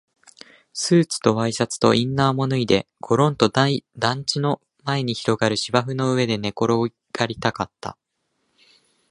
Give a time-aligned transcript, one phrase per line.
[0.73, 3.69] スーツとワイシャツとインナーも脱いで、ごろんと団
[4.25, 6.65] 地の前に広がる芝生の上に寝転
[7.13, 7.99] がりたかった